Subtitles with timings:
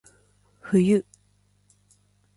[0.71, 1.03] 冬